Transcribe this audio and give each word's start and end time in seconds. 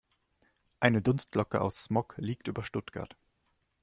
Eine 0.79 1.03
Dunstglocke 1.03 1.61
aus 1.61 1.83
Smog 1.83 2.15
liegt 2.17 2.47
über 2.47 2.63
Stuttgart. 2.63 3.15